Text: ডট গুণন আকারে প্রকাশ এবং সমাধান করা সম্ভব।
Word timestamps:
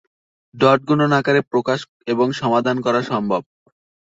ডট 0.55 0.79
গুণন 0.87 1.11
আকারে 1.19 1.41
প্রকাশ 1.51 1.79
এবং 2.07 2.27
সমাধান 2.41 2.77
করা 2.85 3.01
সম্ভব। 3.11 3.41